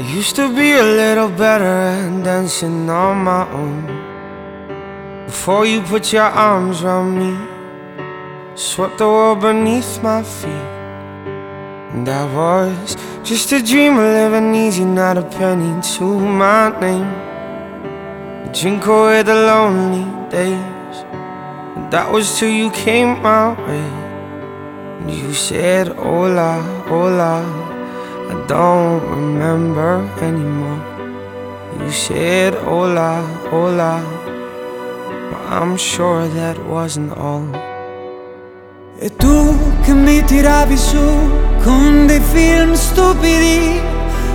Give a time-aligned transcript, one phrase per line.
[0.00, 3.86] used to be a little better at dancing on my own.
[5.24, 7.32] Before you put your arms around me,
[8.54, 10.68] swept the world beneath my feet.
[11.94, 17.10] And I was just a dream of living easy, not a penny to my name.
[18.44, 20.96] A drink away the lonely days.
[21.74, 23.88] And that was till you came my way.
[25.00, 27.65] And you said, Hola, hola.
[28.28, 30.82] I don't remember anymore.
[31.78, 34.02] You said hola, hola.
[35.30, 37.46] But I'm sure that wasn't all.
[38.98, 40.98] E tu che mi tiravi su
[41.62, 43.80] con dei film stupidi,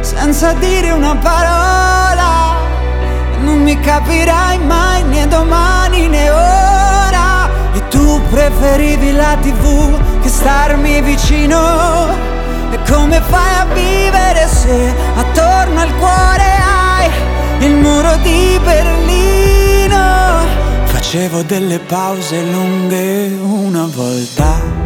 [0.00, 2.54] senza dire una parola.
[3.42, 7.48] Non mi capirai mai né domani né ora.
[7.72, 12.35] E tu preferivi la tv che starmi vicino
[12.76, 17.10] e come fai a vivere se attorno al cuore hai
[17.60, 20.44] il muro di Berlino?
[20.84, 24.84] Facevo delle pause lunghe una volta.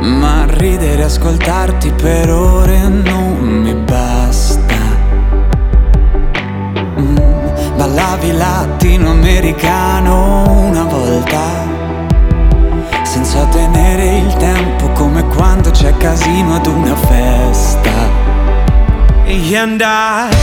[0.00, 4.76] Ma ridere e ascoltarti per ore non mi basta.
[6.98, 7.16] Mm,
[7.76, 11.76] ballavi latinoamericano una volta
[13.02, 14.47] senza tenere il tempo
[19.58, 20.37] And I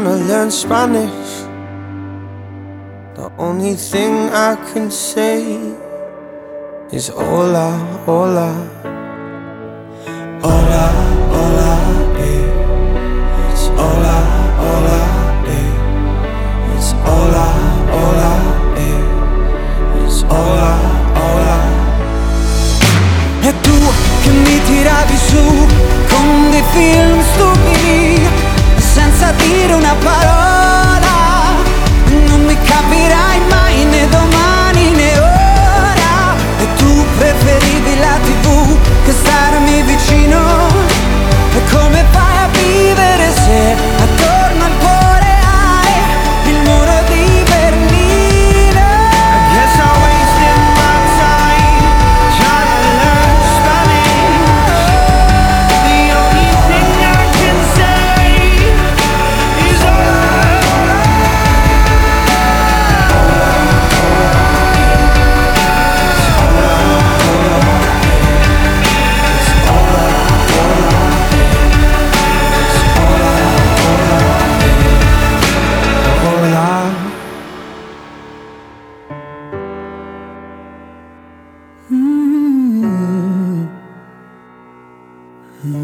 [0.00, 1.30] trying to learn Spanish.
[3.16, 5.56] The only thing I can say
[6.90, 8.50] is hola, hola.
[10.42, 10.99] Hola,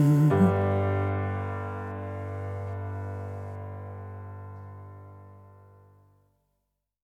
[0.07, 0.76] you.